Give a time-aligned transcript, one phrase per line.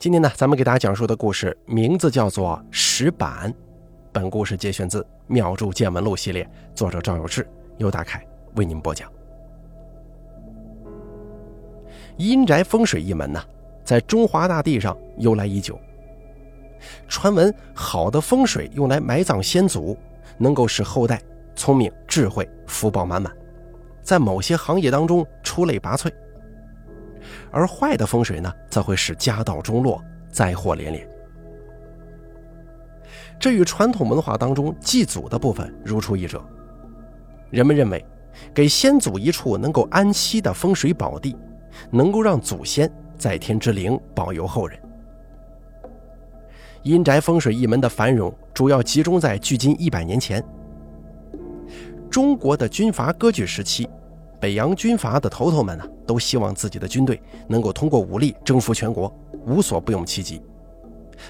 [0.00, 3.52] 今天呢，咱们给大家讲述的故事名字叫做《石板》。
[4.10, 7.46] 本故事节选自《妙著见闻录》系列，作者赵有志，
[7.76, 9.12] 由大凯为您播讲。
[12.16, 13.44] 阴宅风水一门呢，
[13.84, 15.78] 在中华大地上由来已久。
[17.06, 19.94] 传闻好的风水用来埋葬先祖，
[20.38, 21.20] 能够使后代
[21.54, 23.30] 聪明、智慧、福报满满，
[24.00, 26.10] 在某些行业当中出类拔萃。
[27.50, 31.08] 而坏的风水呢，则会使家道中落，灾祸连连。
[33.38, 36.42] 这与传统文化当中祭祖的部分如出一辙。
[37.50, 38.04] 人们认为，
[38.54, 41.36] 给先祖一处能够安息的风水宝地，
[41.90, 44.78] 能够让祖先在天之灵保佑后人。
[46.82, 50.42] 阴宅风水一门的繁荣，主要集中在距今一百年前，
[52.10, 53.88] 中国的军阀割据时期。
[54.40, 59.14] 北洋军阀的头头们呢，都希望自己的军队能够通过武力征服全国，
[59.46, 60.40] 无所不用其极，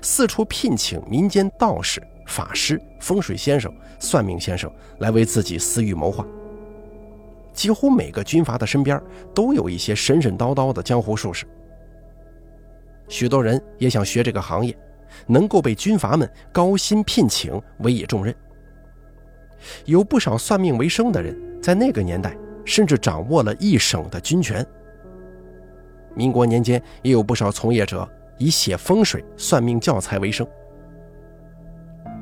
[0.00, 6.24] 四处聘请民间道士、法师、风水先生、算命先生来为自己私欲谋划。
[7.52, 9.02] 几乎每个军阀的身边
[9.34, 11.44] 都有一些神神叨叨的江湖术士，
[13.08, 14.74] 许多人也想学这个行业，
[15.26, 18.32] 能够被军阀们高薪聘请，委以重任。
[19.84, 22.36] 有不少算命为生的人，在那个年代。
[22.64, 24.64] 甚至掌握了一省的军权。
[26.14, 30.46] 民国年间，也有不少从业者以写风水、算命教材为生。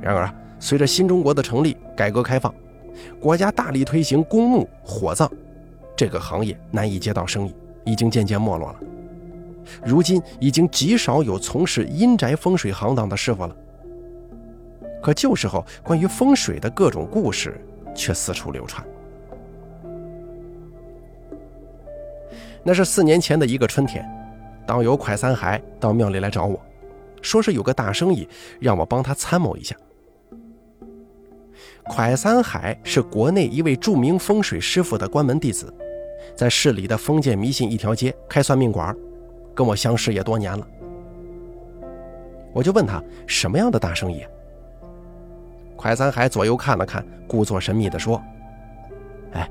[0.01, 2.55] 然而，随着新中国的成立、改革开放，
[3.21, 5.31] 国家大力推行公墓火葬，
[5.97, 8.79] 这个行业难以接到生意，已经渐渐没落了。
[9.85, 13.57] 如今已经极少有从事阴宅风水行当的师傅了。
[15.03, 17.61] 可旧时候关于风水的各种故事
[17.95, 18.87] 却四处流传。
[22.69, 24.07] 那是四年前的一个春天，
[24.67, 26.61] 导游蒯三海到庙里来找我，
[27.23, 28.29] 说是有个大生意，
[28.61, 29.75] 让我帮他参谋一下。
[31.85, 35.73] 蒯三海是国内一位著名风水师傅的关门弟子，
[36.37, 38.95] 在市里的封建迷信一条街开算命馆，
[39.55, 40.69] 跟我相识也多年了。
[42.53, 44.23] 我就问他什么样的大生意？
[45.79, 48.23] 蒯三海左右看了看，故作神秘地说
[49.33, 49.51] ：“哎，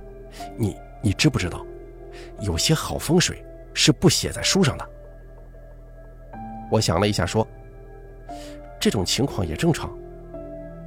[0.56, 1.66] 你你知不知道？”
[2.40, 3.44] 有些好风水
[3.74, 4.90] 是不写在书上的。
[6.70, 7.48] 我想了一下，说
[8.80, 9.90] ：“这种情况也正常，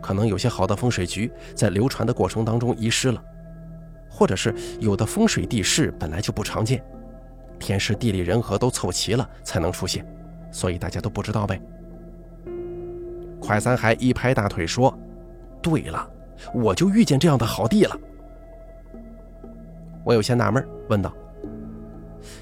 [0.03, 3.23] 可能有些好的风水局在流传的过程当中遗失了，
[4.11, 6.85] 或者是有的风水地势本来就不常见，
[7.59, 10.07] 天时地利人和都凑齐了才能出现，
[10.53, 11.61] 所以大家都不知道呗。”
[13.41, 14.97] 快三还一拍大腿说
[15.63, 16.09] ：“对了，
[16.53, 17.99] 我就遇见这样的好地了。”
[20.05, 21.11] 我有些纳闷，问道。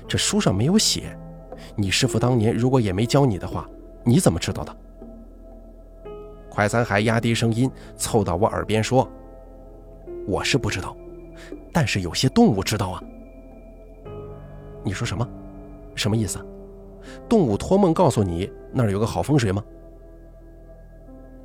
[0.07, 1.17] 这书上没有写，
[1.77, 3.69] 你师傅当年如果也没教你的话，
[4.05, 4.77] 你怎么知道的？
[6.51, 9.09] 快三海压低声音凑到我耳边说
[10.27, 10.97] ：“我是不知道，
[11.73, 13.03] 但是有些动物知道啊。”
[14.83, 15.29] 你说什么？
[15.95, 16.45] 什么意思？
[17.29, 19.63] 动物托梦告诉你那儿有个好风水吗？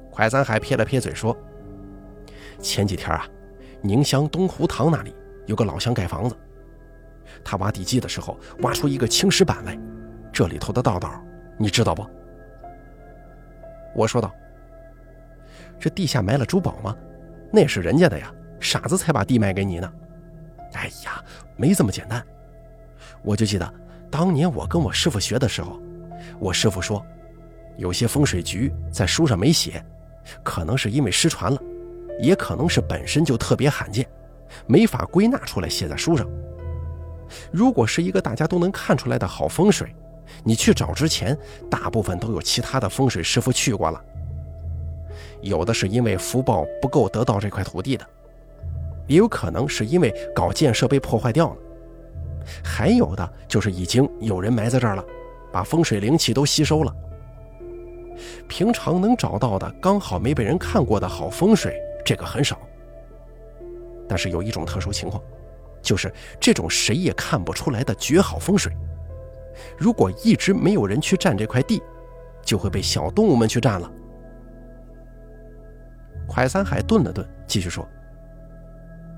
[0.09, 1.35] 快三海撇了撇嘴说
[2.59, 3.27] ：“前几天啊，
[3.81, 5.13] 宁乡东湖塘那里
[5.45, 6.35] 有个老乡盖房子。”
[7.43, 9.77] 他挖地基的时候，挖出一个青石板来，
[10.31, 11.21] 这里头的道道，
[11.57, 12.05] 你知道不？
[13.95, 14.33] 我说道
[15.79, 16.95] ：“这地下埋了珠宝吗？
[17.51, 19.93] 那是人家的呀，傻子才把地卖给你呢。”
[20.73, 21.23] 哎呀，
[21.55, 22.25] 没这么简单。
[23.21, 23.73] 我就记得
[24.09, 25.79] 当年我跟我师傅学的时候，
[26.39, 27.05] 我师傅说，
[27.77, 29.83] 有些风水局在书上没写，
[30.43, 31.61] 可能是因为失传了，
[32.19, 34.07] 也可能是本身就特别罕见，
[34.65, 36.27] 没法归纳出来写在书上。
[37.51, 39.93] 如果是一个大家都能看出来的好风水，
[40.43, 41.37] 你去找之前，
[41.69, 44.01] 大部分都有其他的风水师傅去过了。
[45.41, 48.05] 有的是因为福报不够得到这块土地的，
[49.07, 51.57] 也有可能是因为搞建设被破坏掉了，
[52.63, 55.03] 还有的就是已经有人埋在这儿了，
[55.51, 56.95] 把风水灵气都吸收了。
[58.47, 62.57] 平常能找到的刚好没被人看过的好风水，这个很少。
[64.07, 65.21] 但是有一种特殊情况。
[65.83, 68.75] 就是这种谁也看不出来的绝好风水，
[69.77, 71.83] 如果一直没有人去占这块地，
[72.41, 73.91] 就会被小动物们去占了。
[76.25, 77.85] 快三海顿了顿，继续说：“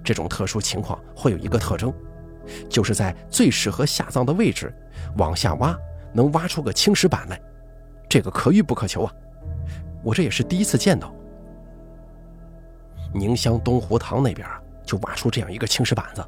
[0.03, 1.93] 这种特殊情况会有一个特征，
[2.67, 4.73] 就是在最适合下葬的位置，
[5.17, 5.77] 往下挖
[6.11, 7.39] 能挖出个青石板来，
[8.09, 9.13] 这个可遇不可求啊！
[10.03, 11.13] 我这也是第一次见到。
[13.13, 14.47] 宁乡东湖塘那边
[14.83, 16.25] 就挖出这样一个青石板子。”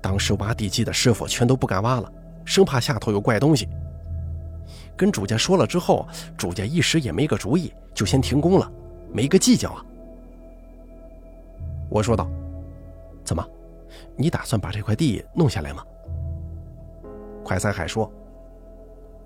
[0.00, 2.12] 当时挖地基的师傅全都不敢挖了，
[2.44, 3.68] 生怕下头有怪东西。
[4.96, 8.70] 跟主家说了之后，主家一时也没个主意，就先停工了，
[9.12, 9.84] 没个计较啊。
[11.88, 12.28] 我说道
[13.24, 13.46] ：“怎么，
[14.16, 15.82] 你打算把这块地弄下来吗？”
[17.44, 18.12] 快三海说：“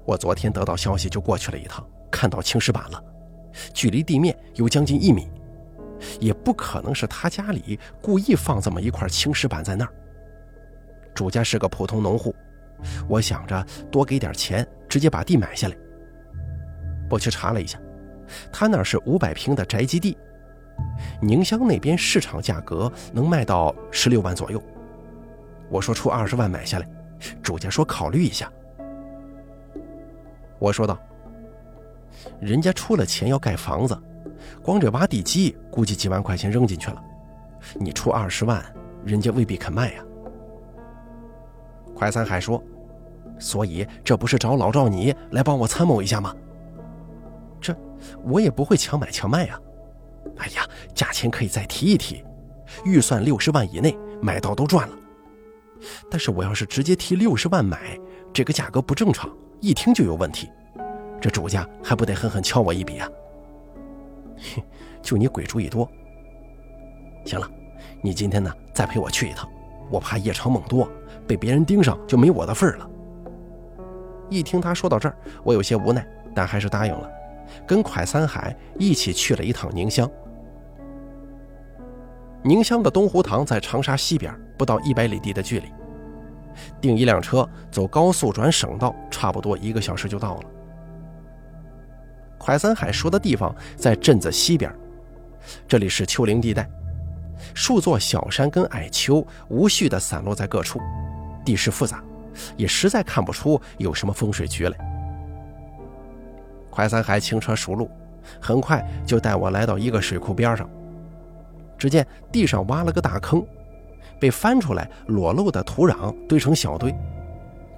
[0.05, 3.03] 我昨天得到消息就过去了一趟，看到青石板了，
[3.73, 5.29] 距离地面有将近一米，
[6.21, 9.93] 也不可能是他家里故意放这么一块青石板在那儿。
[11.15, 12.35] 主家是个普通农户，
[13.09, 15.77] 我想着多给点钱，直接把地买下来。
[17.11, 17.79] 我去查了一下，
[18.53, 20.17] 他那是五百平的宅基地。”
[21.21, 24.61] 宁乡那边市场价格能卖到十六万左右，
[25.69, 26.89] 我说出二十万买下来，
[27.43, 28.51] 主家说考虑一下。
[30.59, 30.99] 我说道
[32.41, 33.97] ：“人家出了钱要盖房子，
[34.63, 37.03] 光这挖地基估计几万块钱扔进去了，
[37.75, 38.65] 你出二十万，
[39.05, 40.03] 人家未必肯卖呀。”
[42.03, 42.61] 快三海说
[43.39, 46.35] ：“所以这不是找老赵你来帮我参谋一下吗？
[47.61, 47.73] 这
[48.25, 49.61] 我也不会强买强卖呀。”
[50.39, 52.25] 哎呀，价钱可以再提一提，
[52.85, 54.97] 预算六十万以内买到都赚了。
[56.11, 57.97] 但是我要是直接提六十万买，
[58.33, 60.51] 这个价格不正常，一听就有问题。
[61.21, 63.09] 这主家还不得狠狠敲我一笔啊？
[64.57, 64.63] 哼，
[65.01, 65.89] 就你鬼主意多。
[67.27, 67.49] 行了，
[68.03, 69.49] 你今天呢再陪我去一趟，
[69.89, 70.91] 我怕夜长梦多，
[71.27, 72.89] 被别人盯上就没我的份儿了。
[74.29, 77.11] 一听他说到这儿，我有些无奈，但还是答应了。
[77.67, 80.11] 跟蒯三海一起去了一趟宁乡。
[82.43, 85.67] 宁乡的东湖塘在长沙西边，不到一百里地的距离。
[86.81, 90.43] 订一辆车，走高速转省道，差不多一个小时就到了。
[92.39, 94.75] 蒯三海说的地方在镇子西边，
[95.69, 96.69] 这里是丘陵地带，
[97.55, 100.81] 数座小山跟矮丘无序地散落在各处，
[101.45, 102.03] 地势复杂，
[102.57, 104.77] 也实在看不出有什么风水局来。
[106.71, 107.91] 快三海轻车熟路，
[108.41, 110.69] 很快就带我来到一个水库边上。
[111.77, 113.45] 只见地上挖了个大坑，
[114.21, 116.95] 被翻出来裸露的土壤堆成小堆。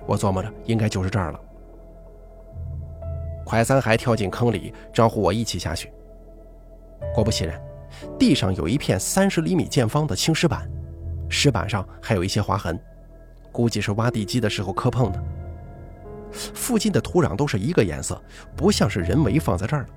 [0.06, 1.40] 我琢磨着，应该就是这儿了。
[3.46, 5.90] 快三海跳进坑里，招呼我一起下去。
[7.14, 7.60] 果不其然，
[8.19, 10.70] 地上有一片三十厘米见方的青石板，
[11.29, 12.79] 石板上还有一些划痕，
[13.52, 15.23] 估计是挖地基的时候磕碰的。
[16.32, 18.20] 附近的土壤都是一个颜色，
[18.56, 19.91] 不像是人为放在这儿的。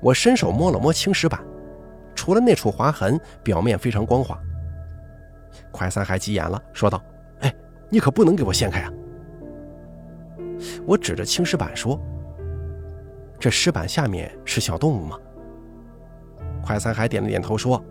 [0.00, 1.40] 我伸手摸了摸青石板，
[2.14, 4.38] 除了那处划痕，表面非常光滑。
[5.70, 7.02] 快三海急眼了，说道
[7.40, 7.54] ：“哎，
[7.88, 8.92] 你可不能给我掀开啊！”
[10.86, 11.98] 我指着青石板说
[13.42, 15.18] ：“这石板下面是小动物吗？”
[16.64, 17.82] 快三海点了点头说：“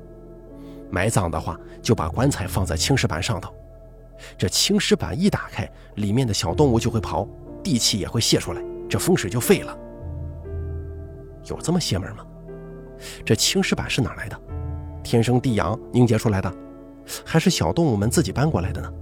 [0.90, 3.54] 埋葬的话，就把棺材放在青石板上头。”
[4.38, 7.28] 这青石板一打开，里面的小动物就会跑，
[7.62, 9.78] 地气也会泄出来，这风水就废了。
[11.50, 12.26] 有这么邪门吗？
[13.26, 14.40] 这青石板是哪来的？
[15.04, 16.50] 天生地养凝结出来的，
[17.26, 18.94] 还是小动物们自己搬过来的呢？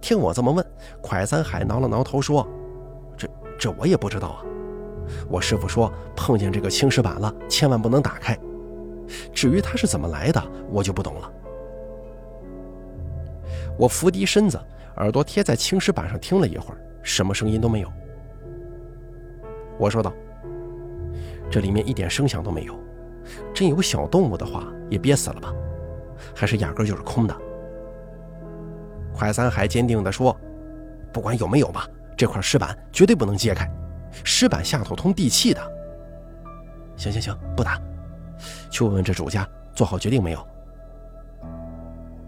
[0.00, 0.64] 听我这么问，
[1.02, 2.46] 蒯三海挠了挠头说
[3.58, 4.44] ：“这我也不知道啊。
[5.28, 8.36] 我师傅说，碰见这个青石板了，千万不能打开。
[9.32, 11.32] 至于它是怎么来的，我就不懂了。”
[13.78, 14.58] 我伏低身子，
[14.96, 17.92] 耳朵贴在青石板上听了一会儿，什么声音都没有。
[19.78, 20.12] 我说道
[21.50, 22.74] ：“这里面一点声响都没有，
[23.54, 25.54] 真有小动物的话，也憋死了吧？
[26.34, 27.36] 还是压根就是空的？”
[29.14, 30.34] 快三海坚定地说
[31.12, 31.86] ：“不管有没有吧，
[32.16, 33.70] 这块石板绝对不能揭开，
[34.24, 35.60] 石板下头通地气的。”
[36.96, 37.78] 行行行，不打，
[38.70, 40.46] 去问问这主家做好决定没有。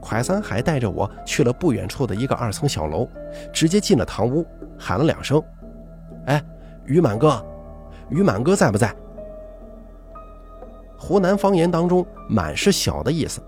[0.01, 3.09] 蒯三海带着我去了不远处的一个二层小楼，
[3.53, 4.47] 直接进了堂屋，
[4.79, 5.43] 喊了两声
[6.27, 6.43] ：“哎，
[6.85, 7.45] 于满哥，
[8.09, 8.95] 于满哥在不在？”
[10.97, 13.43] 湖南方言当中，“满”是小的意思，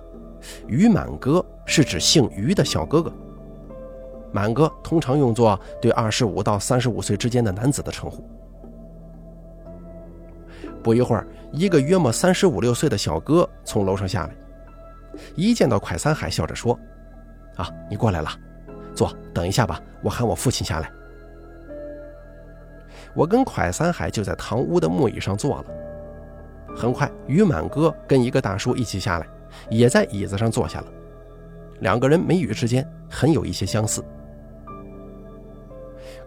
[0.67, 3.13] 于满哥是指姓于的小哥哥。
[4.33, 8.25] 满哥通常用作对二十五到三十五岁之间的男子的称呼。
[10.83, 14.35] 不一会儿，一个约莫三十五六岁的小哥从楼上下来。
[15.35, 16.79] 一见到蒯三海，笑着说
[17.57, 18.31] ：“啊，你过来了，
[18.95, 20.91] 坐，等一下吧，我喊我父亲下来。”
[23.15, 25.65] 我跟蒯三海就在堂屋的木椅上坐了。
[26.75, 29.27] 很快，于满哥跟一个大叔一起下来，
[29.69, 30.87] 也在椅子上坐下了。
[31.81, 34.03] 两个人眉宇之间很有一些相似。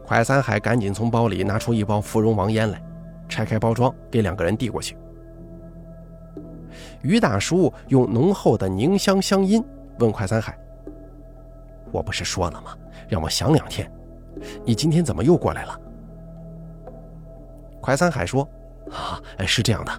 [0.05, 2.81] 蒯三海赶紧从包里拿出一包芙蓉王烟来，
[3.27, 4.97] 拆开包装给两个人递过去。
[7.01, 9.63] 于大叔用浓厚的凝香香音
[9.99, 10.57] 问快三海
[11.91, 12.75] ：“我不是说了吗？
[13.07, 13.91] 让我想两天。
[14.65, 15.79] 你今天怎么又过来了？”
[17.81, 18.47] 快三海说
[18.91, 19.91] ：“啊，是这样的，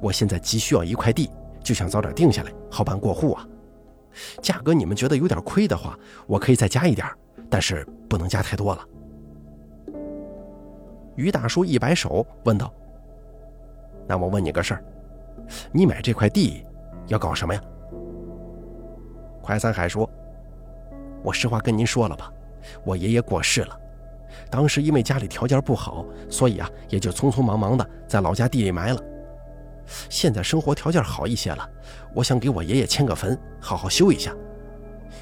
[0.00, 1.30] 我现在急需要一块地，
[1.62, 3.46] 就想早点定下来，好办过户啊。
[4.40, 7.06] 价格你们觉得有点亏的话，我可以再加一点，
[7.50, 8.82] 但是不能加太多了。”
[11.16, 12.72] 于大叔一摆手，问道
[14.06, 14.84] ：“那我问你个事儿，
[15.72, 16.64] 你买这块地
[17.06, 17.60] 要搞什么呀？”
[19.40, 20.08] 快三海说
[21.22, 22.32] ：“我实话跟您说了吧，
[22.84, 23.78] 我爷爷过世了，
[24.50, 29.00] 当时因为家里条件不好，所以啊，也就匆匆忙忙的在老家地里埋了。
[30.08, 31.68] 现在生活条件好一些了，
[32.14, 34.34] 我想给我爷爷迁个坟，好好修一下。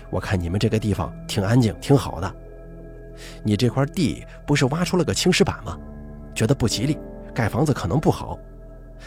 [0.08, 2.34] 我看你们这个地方挺安静，挺好的。”
[3.42, 5.78] 你这块地不是挖出了个青石板吗？
[6.34, 6.98] 觉得不吉利，
[7.34, 8.38] 盖房子可能不好。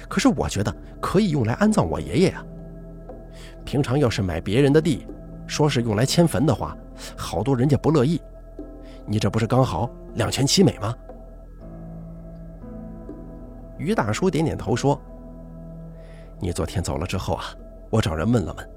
[0.08, 2.46] 可是我觉得可以用来安葬我爷爷呀。
[3.64, 5.08] 平常要是买别人的地，
[5.48, 6.78] 说是用来迁坟的话，
[7.18, 8.22] 好多人家不乐意。
[9.06, 10.96] 你这不是刚好两全其美吗？
[13.78, 15.02] 于大叔点点头说
[16.40, 17.44] ：“你昨天走了之后啊，
[17.90, 18.70] 我找人问了问，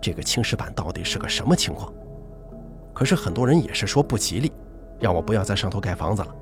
[0.00, 1.92] 这个青石板到底是个什么情况。”
[2.98, 4.50] 可是很多人也是说不吉利，
[4.98, 6.34] 让我不要在上头盖房子了。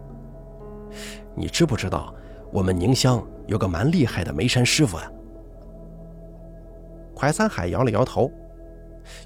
[1.34, 2.14] 你知不知道，
[2.50, 5.12] 我们宁乡有个蛮厉害的煤山师傅呀？
[7.14, 8.32] 快三海摇了摇头。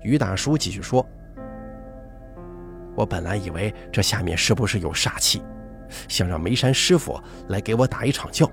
[0.02, 1.06] 于大叔继续说
[2.99, 5.40] ：“我本来以为这下面是不是有煞气，
[6.08, 8.50] 想让煤山师傅来给我打一场教。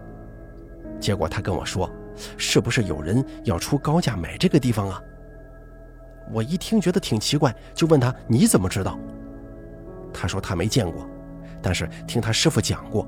[1.00, 1.90] 结果他跟我说，
[2.38, 5.02] 是不是有人要出高价买这个地方啊？”
[6.32, 8.98] 我一听觉得挺奇怪，就问他：“你怎么知道？”
[10.14, 11.08] 他说他没见过，
[11.62, 13.08] 但是听他师傅讲过，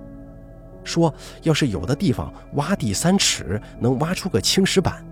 [0.83, 5.03] 说要是有的地方挖地三尺能挖出个青石板，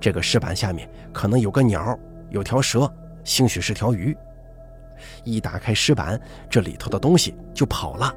[0.00, 1.98] 这个石板下面可能有个鸟，
[2.30, 2.90] 有条蛇，
[3.24, 4.16] 兴许是条鱼。
[5.24, 8.14] 一打开石板，这里头的东西就跑了。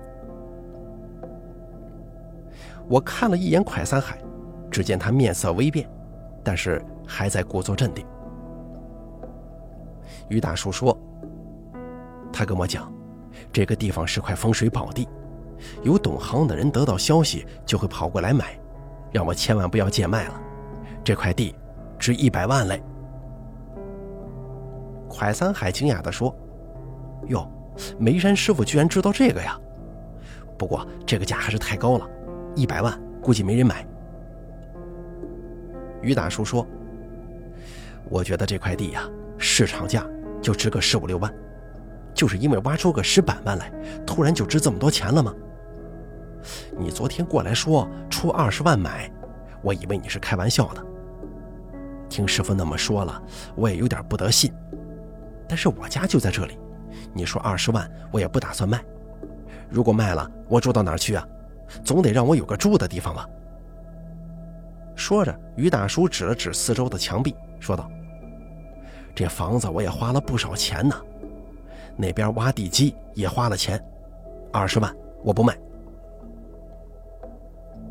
[2.87, 4.17] 我看了一眼蒯三海，
[4.71, 5.89] 只见他面色微变，
[6.43, 8.05] 但是还在故作镇定。
[10.29, 10.97] 于大叔说
[12.31, 12.91] ：“他跟我讲，
[13.51, 15.07] 这个地方是块风水宝地，
[15.83, 18.57] 有懂行的人得到消息就会跑过来买，
[19.11, 20.39] 让我千万不要贱卖了。
[21.03, 21.55] 这块地
[21.97, 22.81] 值一百万嘞。”
[25.09, 26.33] 蒯三海惊讶地说
[27.27, 27.51] ：“哟，
[27.97, 29.59] 梅山师傅居然知道这个呀？
[30.57, 32.07] 不过这个价还是太高了，
[32.55, 33.83] 一百万估计没人买。”
[36.03, 36.65] 于大叔说
[38.07, 39.09] ：“我觉得这块地呀，
[39.39, 40.05] 市场价。”
[40.41, 41.33] 就值个十五六万，
[42.13, 43.71] 就是因为挖出个石板板来，
[44.05, 45.33] 突然就值这么多钱了吗？
[46.77, 49.11] 你昨天过来说出二十万买，
[49.61, 50.85] 我以为你是开玩笑的。
[52.07, 53.21] 听师傅那么说了，
[53.55, 54.51] 我也有点不得信。
[55.47, 56.57] 但是我家就在这里，
[57.13, 58.83] 你说二十万，我也不打算卖。
[59.69, 61.27] 如果卖了，我住到哪儿去啊？
[61.83, 63.27] 总得让我有个住的地方吧。
[64.95, 67.89] 说着，于大叔指了指四周的墙壁，说道。
[69.19, 70.95] 这房子我也花了不少钱呢，
[71.97, 73.77] 那边挖地基也花了钱，
[74.49, 74.95] 二十万
[75.25, 75.59] 我不卖。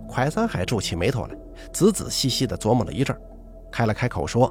[0.09, 1.37] 蒯三海皱起眉头来，
[1.71, 3.15] 仔仔细细的琢磨了一阵，
[3.71, 4.51] 开了开口说：“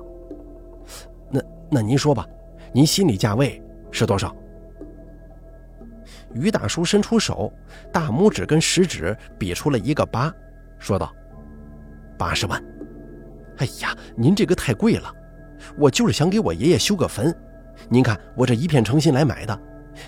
[1.31, 2.27] 那那您说吧，
[2.71, 3.59] 您心里价位
[3.91, 4.31] 是多少？”
[6.35, 7.51] 于大叔伸出手，
[7.91, 10.31] 大拇指跟食指比出了一个八，
[10.77, 11.11] 说道
[12.19, 12.63] ：“八十万。”
[13.57, 15.11] 哎呀，您这个太贵了。
[15.77, 17.35] 我就是想给我爷爷修个坟，
[17.89, 19.59] 您看我这一片诚心来买的，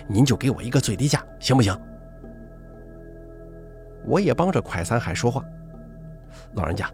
[0.06, 1.76] 您就给我一个最低价，行不行？
[4.04, 5.44] 我也帮着蒯三海说话，
[6.54, 6.90] 老人家，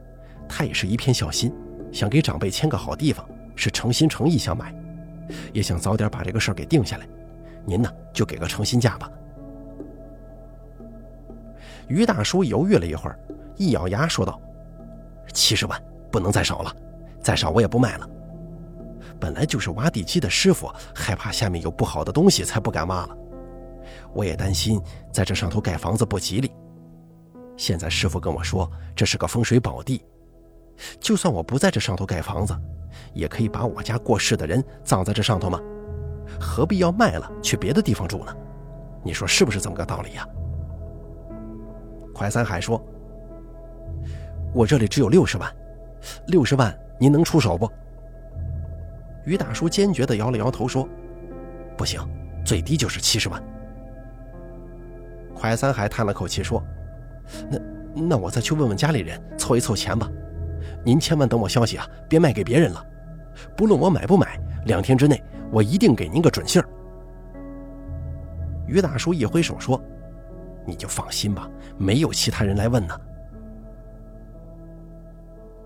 [0.48, 1.54] 他也是一片孝心，
[1.92, 4.74] 想给长辈迁个好地方，是诚心诚意想买，
[5.52, 7.06] 也想早点把这个事儿给定下来，
[7.64, 9.10] 您呢就给个诚心价吧。
[11.86, 13.16] 于大叔犹豫了一会儿，
[13.56, 14.40] 一咬牙说道
[15.32, 16.74] ：“七十万，不能再少了，
[17.20, 18.08] 再少我也不卖了。”
[19.20, 23.16] 本来就是挖地基的师傅，害怕下面有不好的东西，才不敢挖了。
[24.12, 24.80] 我也担心
[25.12, 26.50] 在这上头盖房子不吉利。
[27.56, 30.04] 现在师傅跟我说这是个风水宝地，
[31.00, 32.54] 就算我不在这上头盖房子，
[33.14, 35.60] 也可以把我家过世的人葬在这上头吗？
[36.40, 38.34] 何必要卖了去别的地方住呢？
[39.02, 40.26] 你说是不是这么个道理呀？
[42.12, 42.82] 快三海说
[44.52, 45.54] ：“我这里只有六十万，
[46.26, 47.70] 六十万您能出手不？”
[49.26, 50.88] 于大叔坚决地摇了摇头，说
[51.76, 52.00] ：“不行，
[52.44, 53.42] 最低就是七十万。”
[55.34, 56.64] 快三海叹了口气，说
[57.50, 57.58] ：“那
[58.08, 60.08] 那我再去问问家里人，凑一凑钱吧。
[60.84, 62.82] 您千万等我消息啊，别卖给别人了。
[63.56, 66.68] 不论我买不买，两天之内我一定给您个准信儿。”
[68.66, 69.82] 于大叔一挥手说
[70.64, 72.98] ：“你就放心吧，没有其他人来问呢。”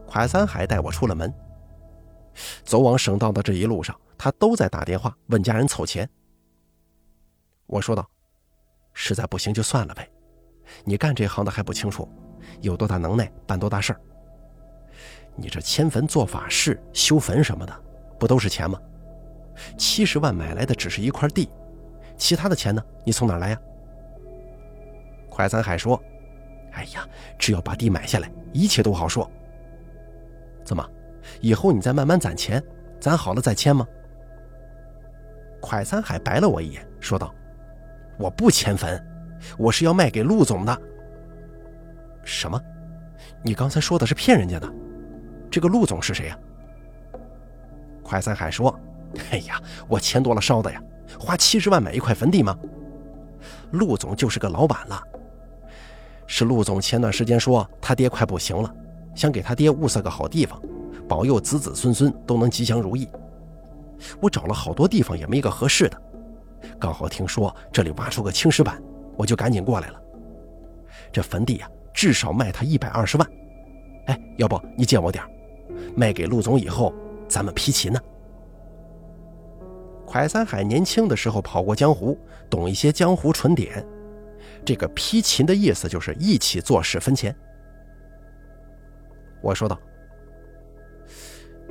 [0.06, 1.32] 快三海带我出了门，
[2.64, 6.08] 走往省道的这一路上，他都在打电话问家人凑钱。
[7.66, 8.08] 我说道
[8.92, 10.10] ：“实在不行就算了呗，
[10.84, 12.08] 你干这行的还不清楚，
[12.60, 14.00] 有多大能耐办多大事儿。
[15.36, 17.84] 你这迁坟做法事、修坟什么的，
[18.18, 18.80] 不都是钱吗？
[19.78, 21.48] 七十万买来的只是一块地。”
[22.18, 22.84] 其他的钱呢？
[23.04, 23.60] 你从哪来呀？
[25.30, 25.98] 快三海说
[26.72, 27.08] ：“哎呀，
[27.38, 29.30] 只要把地买下来，一切都好说。
[30.64, 30.86] 怎么，
[31.40, 32.62] 以后你再慢慢攒钱，
[32.98, 33.86] 攒好了再签吗？”
[35.60, 37.34] 快三海白了我一眼，说道
[38.18, 39.02] ：“我不迁坟，
[39.58, 40.80] 我是要卖给陆总的。”
[42.24, 42.60] 什么？
[43.42, 44.70] 你刚才说的是骗人家的？
[45.50, 46.38] 这个陆总是谁呀？
[48.02, 48.78] 快三海说
[49.30, 50.82] ：“哎呀，我钱多了烧的呀。”
[51.18, 52.56] 花七十万买一块坟地吗？
[53.72, 55.02] 陆总就是个老板了。
[56.26, 58.72] 是陆总前段时间说他爹快不行了，
[59.16, 60.62] 想给他爹物色个好地方，
[61.10, 63.08] 保佑子子孙孙都能吉祥如意。
[64.20, 66.00] 我找了好多地方也没一个合适的，
[66.78, 68.80] 刚好听说这里挖出个青石板，
[69.16, 70.00] 我就赶紧过来了。
[71.10, 73.28] 这坟地呀，至少卖他一百二十万。
[74.06, 75.30] 哎，要不你借我点儿
[75.96, 76.94] 卖给陆总以后，
[77.26, 78.00] 咱们批秦呢？
[80.06, 82.16] 蒯三海年轻的时候跑过江湖，
[82.48, 83.84] 懂一些江湖纯典。
[84.64, 87.34] 这个批琴的意思就是一起做事分钱。
[89.42, 89.76] 我说道：“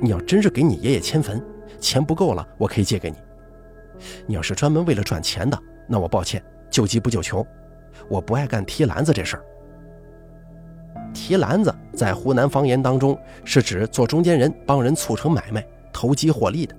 [0.00, 1.44] 你要真是给你爷爷迁坟，
[1.78, 3.16] 钱不够了，我可以借给你。
[4.26, 7.46] 你要是专门为了赚钱的，那我抱歉，救急不救穷。
[8.08, 9.44] 我不爱干提篮子这事儿。
[11.12, 16.74] 提篮子在湖南方言当中是指做中间人，帮人促成买卖，投机获利的。”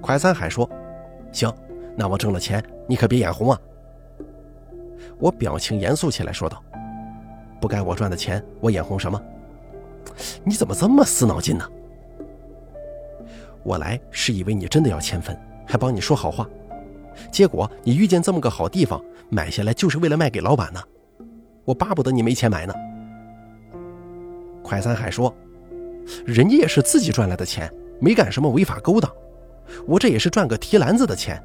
[0.00, 0.68] 快三海说
[1.32, 1.52] ：“行，
[1.96, 3.60] 那我挣了钱，你可别眼红啊。”
[5.18, 6.64] 我表情严肃起来，说道
[7.60, 9.20] ：“不该我赚的钱，我眼红什么？
[10.44, 11.68] 你怎么这么死脑筋呢？
[13.62, 16.48] 我来是以为你真的要迁坟，还帮你说好话，
[17.32, 20.80] 结果你遇见这么个好地方，买下来就是为了卖给老板呢。
[21.64, 22.74] 我巴不得你没钱买呢。”
[24.62, 25.34] 快三海说
[26.24, 29.10] ：“人家也是自己赚来的钱，没干什么违法勾当。”
[29.84, 31.42] 我这也是赚个提篮子的钱，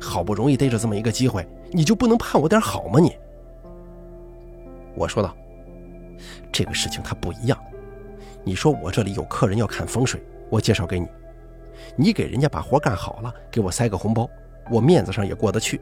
[0.00, 2.98] 好不容易逮着这么一个机会，你就不能盼我点好吗？
[2.98, 3.14] 你，
[4.94, 5.36] 我说道，
[6.50, 7.58] 这个事情它不一样。
[8.44, 11.06] 你说我这里有客人要看风水，我介绍给你，
[11.96, 14.28] 你给人家把活干好了，给我塞个红包，
[14.70, 15.80] 我面子上也过得去。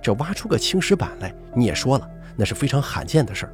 [0.00, 3.52] 这挖出个青石板来，你也说了，那是非常罕见的事儿，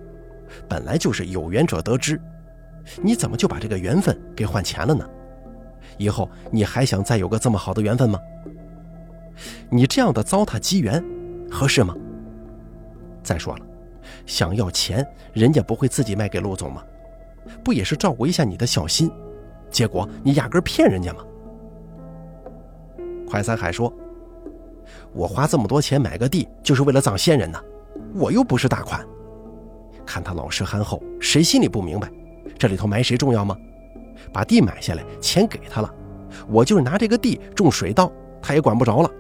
[0.69, 2.21] 本来就是有缘者得之，
[3.03, 5.09] 你怎么就把这个缘分给换钱了呢？
[5.99, 8.19] 以后你还想再有个这么好的缘分吗？
[9.71, 11.03] 你这样的糟蹋机缘，
[11.51, 11.95] 合适吗？
[13.23, 13.67] 再说了，
[14.27, 16.85] 想要钱，人家不会自己卖给陆总吗？
[17.65, 19.11] 不也是照顾一下你的小心？
[19.71, 21.25] 结果你压根骗人家吗？
[23.27, 23.93] 快三海说
[25.15, 27.59] ：“我花这么多钱买个地，就是为了葬先人呢，
[28.15, 29.03] 我又不是大款。
[30.05, 32.11] 看他老实憨厚，谁心里不明白？
[32.59, 33.57] 这里头埋谁重要吗？”
[34.33, 35.93] 把地买下来，钱给他了，
[36.49, 39.11] 我就是拿这个地种水稻，他也管不着了。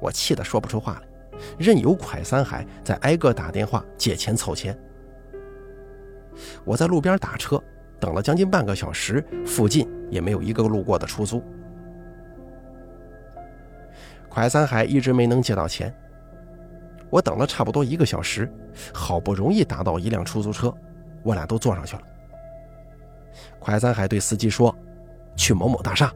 [0.00, 4.78] 我气得说不出话来，任由蒯三海在挨个打电话借钱凑钱。
[6.64, 7.62] 我在路边打车，
[7.98, 11.42] 等了将近半个小时，附近也没有一个路过的出租。
[14.30, 15.94] 蒯三海一直没能借到钱，
[17.08, 18.52] 我等了差不多一个小时，
[18.92, 20.72] 好不容易打到一辆出租车，
[21.22, 22.02] 我俩都坐上去了。
[23.58, 24.74] 快三海对司机说
[25.36, 26.12] ：“去某某大厦。”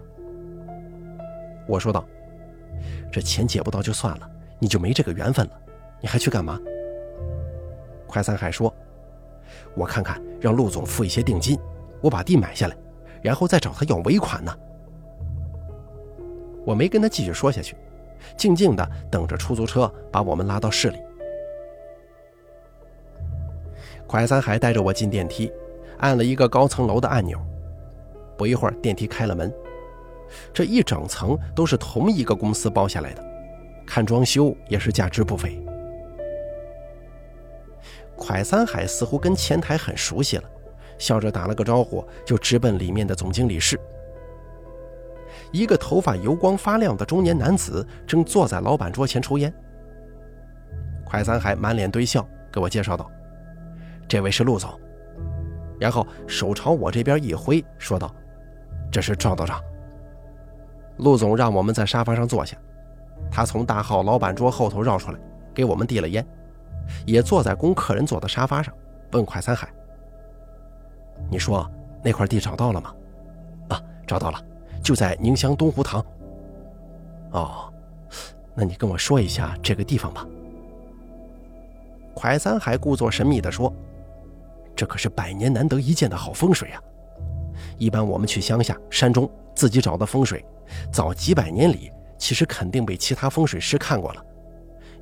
[1.66, 2.04] 我说道
[3.10, 5.52] ：“这钱借不到就算了，你就没这个缘分了，
[6.00, 6.58] 你还去干嘛？”
[8.06, 8.74] 快三海说
[9.74, 11.58] ：“我看看，让陆总付一些定金，
[12.00, 12.76] 我把地买下来，
[13.22, 14.54] 然后再找他要尾款呢。”
[16.66, 17.76] 我没跟他继续说下去，
[18.36, 20.98] 静静的等着出租车把我们拉到市里。
[24.06, 25.50] 快三海带着我进电梯。
[25.98, 27.38] 按了一个高层楼的按钮，
[28.34, 29.52] 不一会儿电梯开了门。
[30.50, 33.22] 这一整层都是同一个公司包下来的，
[33.86, 35.62] 看装修也是价值不菲。
[38.20, 40.44] 蒯三海似乎跟前台很熟悉了，
[40.98, 43.80] 笑着打了个招呼，就直奔里面的总经理室。
[45.50, 49.52] 一个头发油光发亮的中年男子正坐在老板桌前抽烟。
[51.10, 53.10] 蒯三海满脸堆笑，给我介绍道
[54.06, 54.70] ：“这位是陆总。”
[55.80, 58.14] 然后手朝我这边一挥，说道
[58.92, 59.60] ：“这是赵道长。”
[60.98, 62.56] 陆总让我们在沙发上坐下，
[63.30, 65.18] 他从大号老板桌后头绕出来，
[65.54, 66.24] 给我们递了烟，
[67.06, 68.72] 也坐在供客人坐的沙发上，
[69.12, 69.68] 问快三海
[71.30, 71.68] ：“你说
[72.02, 72.94] 那块地找到了吗
[73.70, 74.42] ？”“啊，找到了，
[74.82, 76.04] 就在宁乡东湖塘。
[77.32, 77.72] ”“哦，
[78.54, 80.26] 那你跟我说一下这个地方吧。”
[82.14, 83.72] 快三海故作神秘地说
[84.76, 86.82] ：“这可是百年难得一见的好风水啊！
[87.78, 90.44] 一般我们去乡下、山中自己找的风水。”
[90.92, 94.24] 早几百年里，其实肯定被其他风水师看过了，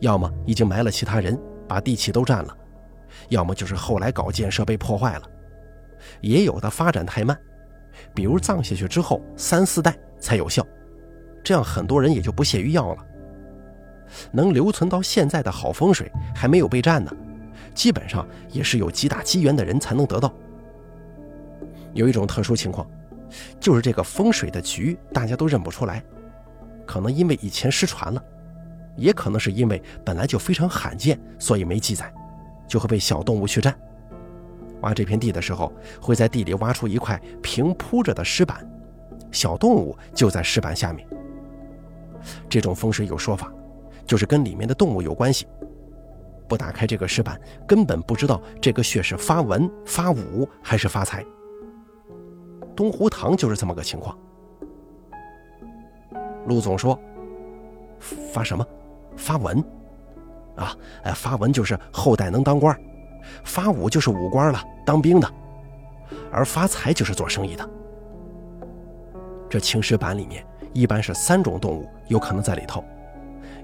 [0.01, 1.39] 要么已经埋了其他人，
[1.69, 2.57] 把地气都占了，
[3.29, 5.23] 要么就是后来搞建设被破坏了，
[6.21, 7.39] 也有的发展太慢，
[8.15, 10.67] 比如葬下去之后三四代才有效，
[11.45, 13.07] 这样很多人也就不屑于要了。
[14.33, 17.13] 能留存到现在的好风水还没有被占呢，
[17.75, 20.33] 基本上也是有极大机缘的人才能得到。
[21.93, 22.89] 有一种特殊情况。
[23.61, 26.03] 就是这个风水的局，大家都认不出来，
[26.87, 28.25] 可能因为以前失传了，
[28.99, 32.13] 也可能是因为本来就非常罕见，所以没记载，
[32.67, 33.75] 就会被小动物去占。
[34.83, 38.69] 挖这片地的时候，会在地里挖出一块平铺着的石板，
[39.33, 41.09] 小动物就在石板下面。
[42.49, 43.53] 这种风水有说法，
[44.05, 45.47] 就是跟里面的动物有关系。
[46.49, 51.25] 不打开这个石板，根本不知道这个穴是发文、发武还是发财。
[52.75, 54.17] 东湖塘就是这么个情况。
[56.47, 56.99] 陆总说
[58.33, 58.67] ：“发什么？
[59.29, 59.63] 发文？
[60.57, 62.75] 啊，哎，发文就是后代能当官，
[63.45, 65.31] 发武就是武官了，当兵的，
[66.33, 67.69] 而发财就是做生意的。
[69.51, 72.83] 这青石板里面一般是三种动物有可能在里头，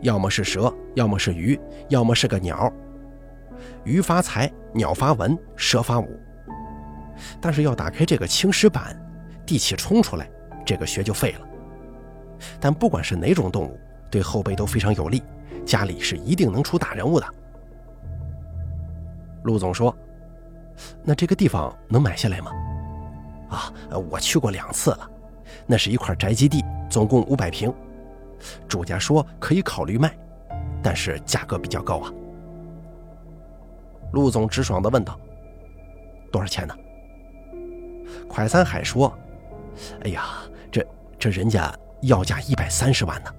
[0.02, 2.70] 要么是蛇，要么是鱼，要么是个鸟。
[3.84, 6.06] 鱼发财，鸟发文，蛇发武。
[7.40, 8.94] 但是要打开这个青石板。”
[9.46, 10.28] 地气冲出来，
[10.64, 11.46] 这个穴就废了。
[12.60, 13.78] 但不管是哪种动物，
[14.10, 15.22] 对后辈都非常有利，
[15.64, 17.26] 家里是一定能出大人物的。
[19.44, 19.94] 陆总说
[21.02, 22.50] ：“那这个地方能买下来吗？”
[23.50, 23.72] 啊，
[24.10, 25.10] 我去过两次了，
[25.66, 27.72] 那是一块宅基地，总共五百平，
[28.66, 30.16] 主家说可以考虑卖，
[30.82, 32.12] 但是价格比较高啊。
[34.12, 35.18] 陆总直爽地问道
[36.32, 36.74] ：“多少钱呢？”
[38.28, 39.12] 快三海说。
[40.04, 40.24] 哎呀，
[40.70, 40.86] 这
[41.18, 43.34] 这人家要价一百三十万呢！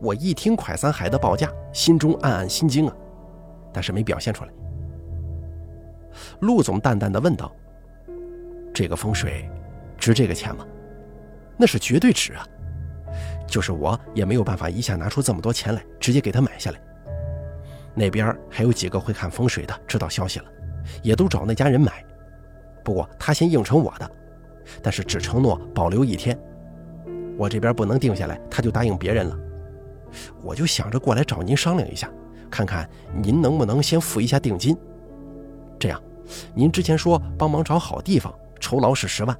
[0.00, 2.96] 我一听蒯三海的报价，心中暗暗心惊啊，
[3.72, 4.50] 但是没表现出来。
[6.40, 7.52] 陆总淡淡的问道
[8.74, 9.48] ：“这个风水
[9.98, 10.66] 值这个钱吗？”
[11.56, 12.46] 那是绝对值啊！
[13.46, 16.80] 就是我也没有办法一下拿出这么多钱来，直接给他买下来。
[17.94, 20.46] 那边还有几个会看风水的，知道消息了，
[21.02, 22.04] 也都找那家人买。
[22.82, 24.10] 不过他先应承我的。
[24.82, 26.38] 但是只承诺保留一天，
[27.36, 29.38] 我这边不能定下来，他就答应别人了。
[30.42, 32.10] 我就想着过来找您商量一下，
[32.50, 32.88] 看看
[33.22, 34.76] 您能不能先付一下定金。
[35.78, 36.00] 这样，
[36.54, 39.36] 您之前说帮忙找好地方，酬劳是十万，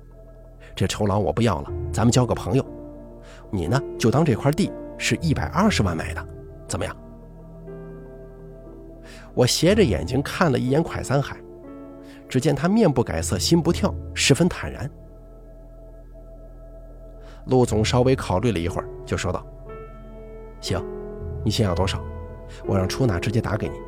[0.75, 2.65] 这酬劳我不要了，咱们交个朋友。
[3.51, 6.27] 你呢，就当这块地是一百二十万买的，
[6.69, 6.97] 怎么样？
[9.35, 11.37] 我斜着眼睛看了一眼蒯三海，
[12.29, 14.91] 只见他面不改色，心不跳，十分坦然。
[17.47, 19.45] 陆总稍微考虑了一会儿，就说道
[20.61, 20.85] ：“行，
[21.45, 22.03] 你先要多少？
[22.67, 23.81] 我让出纳直接打给你。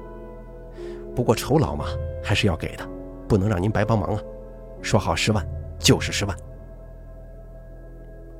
[1.14, 1.86] 不过酬劳嘛，
[2.22, 2.88] 还是要给的，
[3.28, 4.20] 不能让您白帮忙啊。
[4.80, 5.46] 说好十万，
[5.78, 6.36] 就是十万。”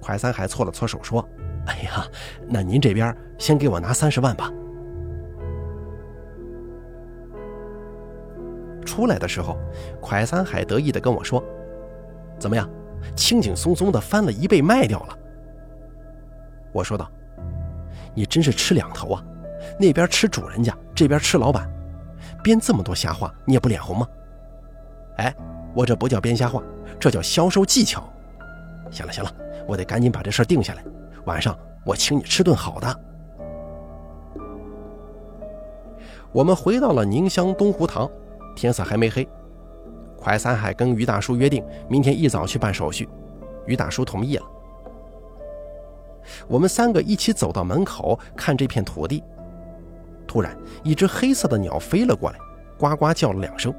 [0.00, 1.28] 快三海搓了搓手说
[1.66, 2.06] ：“哎呀，
[2.48, 4.50] 那您这边先给我拿三十万吧。”
[8.84, 9.56] 出来的时候，
[10.00, 11.42] 快三海得意的跟我说
[12.38, 12.68] ：“怎么样？”
[13.16, 15.18] 轻轻松松的翻了一倍卖掉了。
[16.72, 17.10] 我说道
[18.14, 19.24] ：“你真是吃两头啊，
[19.78, 21.70] 那边吃主人家，这边吃老板，
[22.42, 24.06] 编这么多瞎话，你也不脸红吗？”
[25.18, 25.34] 哎，
[25.74, 26.62] 我这不叫编瞎话，
[26.98, 28.02] 这叫销售技巧。
[28.90, 29.30] 行了行了，
[29.66, 30.84] 我得赶紧把这事定下来，
[31.24, 33.00] 晚上我请你吃顿好的。
[36.32, 38.10] 我们回到了宁乡东湖塘，
[38.56, 39.28] 天色还没黑。
[40.16, 43.08] 快三海跟于大叔约定，明天一早去办手续。
[43.66, 44.44] 于大叔同意了。
[46.46, 49.22] 我们三个一起走到门口，看这片土地。
[50.26, 52.38] 突然，一只黑色的鸟飞了过来，
[52.78, 53.74] 呱呱叫了两声。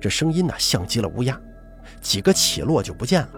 [0.00, 1.40] 这声音呢，像极了乌鸦。
[2.00, 3.28] 几个起落就不见了。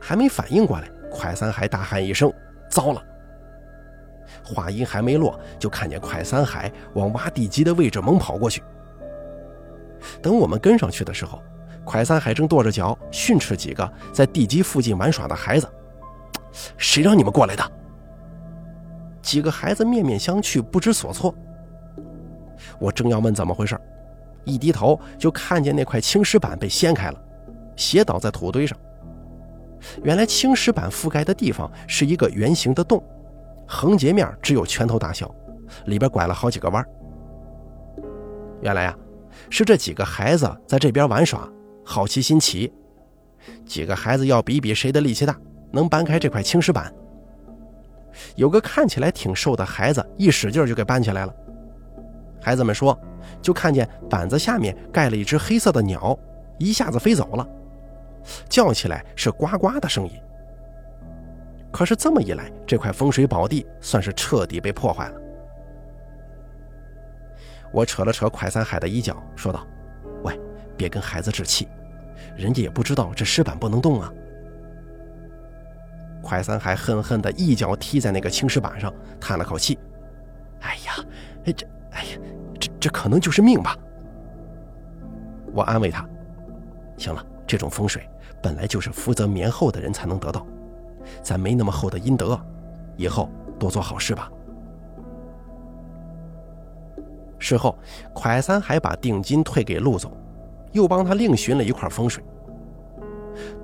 [0.00, 2.32] 还没反应过来，快三海大喊一声
[2.70, 3.02] ：“糟了！”
[4.42, 8.62] 话音还没落，就看见快三海往挖地基的位置猛跑过去。
[10.22, 11.42] 等我们跟上去的时候，
[11.84, 15.68] 快三海正跺着脚训斥几个在地基附近玩耍的孩子
[16.76, 17.72] ：“谁让你们过来的？”
[19.22, 21.34] 几个孩子面面相觑，不知所措。
[22.78, 23.78] 我正要问怎么回事，
[24.44, 27.18] 一低头就看见那块青石板被掀开了，
[27.76, 28.76] 斜倒在土堆上。
[30.02, 33.02] 原来青石板覆盖的地方是一个圆形的洞，
[33.66, 35.34] 横截面只有拳头大小，
[35.86, 36.84] 里边拐了好几个弯。
[38.62, 38.96] 原来啊，
[39.50, 41.46] 是这几个孩子在这边玩耍，
[41.84, 42.72] 好奇心起，
[43.66, 45.38] 几个孩子要比比谁的力气大，
[45.70, 46.92] 能搬开这块青石板。
[48.36, 51.34] 有个看起来挺瘦的孩子一使劲就给搬起来了。
[52.40, 52.98] 孩子们说，
[53.42, 56.18] 就看见板子下面盖了一只黑色的鸟，
[56.58, 57.46] 一下子飞走了。
[58.48, 60.12] 叫起来是呱呱的声音。
[61.72, 65.20] 可是这么一来，这块风水宝地算是彻底被破坏了。
[67.72, 69.66] 我扯了扯快三海的衣角，说道：“，
[70.76, 71.68] 别跟孩子置气，
[72.36, 74.12] 人家也不知道这石板不能动啊。”
[76.22, 79.78] 快三海恨恨地一脚踢在那个青石板上，叹了口气
[80.60, 80.94] ：“哎呀，
[81.44, 82.18] 哎这，哎呀，
[82.58, 83.76] 这这可能就是命吧。”
[85.52, 86.08] 我安慰他
[86.96, 88.08] ：“行了，这种风水。”
[88.42, 90.46] 本来就是福泽绵厚的人才能得到，
[91.22, 92.38] 咱没那么厚的阴德，
[92.94, 94.30] 以后多做好事吧。
[97.38, 97.78] 事后，
[98.14, 100.14] 蒯三还把定金退给陆总，
[100.74, 102.22] 又帮他另寻了一块风水。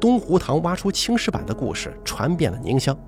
[0.00, 2.98] 东湖塘挖出青石板的故事传遍了宁乡，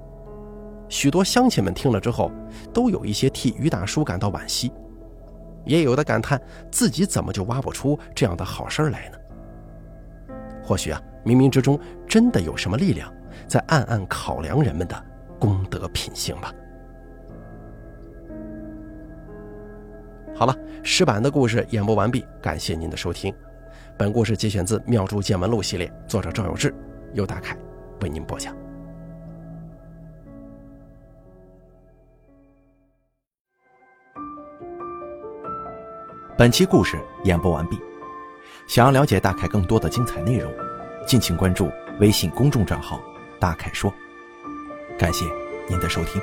[0.89, 2.31] 许多乡亲们听了之后，
[2.71, 4.71] 都有一些替于大叔感到惋惜，
[5.65, 6.39] 也有的感叹
[6.71, 9.17] 自己怎么就挖不出这样的好事来呢？
[10.63, 11.01] 或许啊。
[11.25, 13.09] 冥冥之中，真的有什么力量
[13.47, 15.05] 在暗暗考量人们的
[15.39, 16.53] 功德品性吧。
[20.35, 23.33] 好了，石板的故事演播完毕，感谢您的收听。
[23.99, 26.75] 本故事节选自《妙珠见闻录》系列，作者赵有志，
[27.13, 27.57] 由大凯
[28.01, 28.57] 为您播讲。
[36.37, 37.79] 本期故事演播完毕，
[38.67, 40.51] 想要了解大凯更多的精彩内容。
[41.07, 43.01] 敬请关注微信公众账号
[43.39, 43.93] “大凯说”，
[44.99, 45.27] 感谢
[45.69, 46.21] 您的收听。